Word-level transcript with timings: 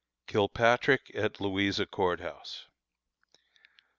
KILPATRICK 0.25 1.11
AT 1.13 1.39
LOUISA 1.39 1.85
COURT 1.85 2.21
HOUSE. 2.21 2.65